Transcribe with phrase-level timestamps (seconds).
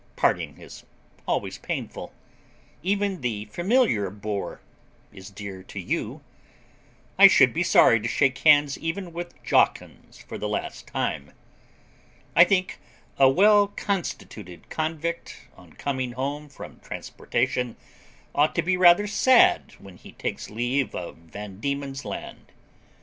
[0.15, 0.83] Parting is
[1.27, 2.11] always painful.
[2.81, 4.59] Even the familiar bore
[5.13, 6.21] is dear to you.
[7.19, 11.33] I should be sorry to shake hands even with Jawkins for the last time.
[12.35, 12.79] I think
[13.19, 17.75] a well constituted convict, on coming home from transportation,
[18.33, 22.51] ought to be rather sad when he takes leave of Van Diemen's Land.